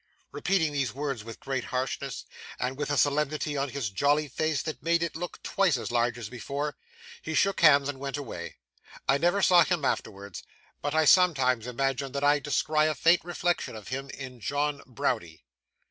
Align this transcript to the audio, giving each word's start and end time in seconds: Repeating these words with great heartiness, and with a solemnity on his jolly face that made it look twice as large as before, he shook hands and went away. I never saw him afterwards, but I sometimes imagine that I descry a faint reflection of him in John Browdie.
Repeating 0.31 0.71
these 0.71 0.95
words 0.95 1.23
with 1.23 1.39
great 1.39 1.65
heartiness, 1.65 2.25
and 2.57 2.75
with 2.75 2.89
a 2.89 2.97
solemnity 2.97 3.55
on 3.55 3.69
his 3.69 3.91
jolly 3.91 4.27
face 4.27 4.63
that 4.63 4.81
made 4.81 5.03
it 5.03 5.15
look 5.15 5.39
twice 5.43 5.77
as 5.77 5.91
large 5.91 6.17
as 6.17 6.27
before, 6.27 6.75
he 7.21 7.35
shook 7.35 7.61
hands 7.61 7.87
and 7.87 7.99
went 7.99 8.17
away. 8.17 8.55
I 9.07 9.19
never 9.19 9.43
saw 9.43 9.63
him 9.63 9.85
afterwards, 9.85 10.41
but 10.81 10.95
I 10.95 11.05
sometimes 11.05 11.67
imagine 11.67 12.13
that 12.13 12.23
I 12.23 12.39
descry 12.39 12.87
a 12.87 12.95
faint 12.95 13.23
reflection 13.23 13.75
of 13.75 13.89
him 13.89 14.09
in 14.09 14.39
John 14.39 14.81
Browdie. 14.87 15.45